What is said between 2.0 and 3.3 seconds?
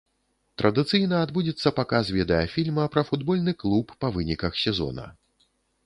відэафільма пра